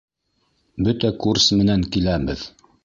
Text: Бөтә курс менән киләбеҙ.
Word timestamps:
Бөтә 0.89 1.13
курс 1.27 1.49
менән 1.61 1.89
киләбеҙ. 1.97 2.49